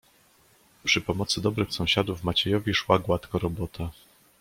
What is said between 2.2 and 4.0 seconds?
Maciejowi szła gładko robota."